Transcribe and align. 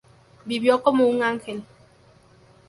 Vivió 0.45 0.81
como 0.81 1.05
un 1.05 1.21
ángel. 1.21 1.63